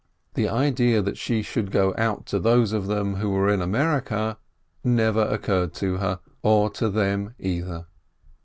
The 0.33 0.49
idea 0.49 0.99
that 1.03 1.15
she 1.19 1.43
should 1.43 1.69
go 1.69 1.93
out 1.95 2.25
to 2.25 2.39
those 2.39 2.73
of 2.73 2.87
them 2.87 3.17
who 3.17 3.29
were 3.29 3.49
in 3.49 3.61
America, 3.61 4.39
never 4.83 5.21
occurred 5.27 5.75
to 5.75 5.97
her, 5.97 6.19
or 6.43 6.71
to 6.71 6.89
them, 6.89 7.35
either 7.37 7.85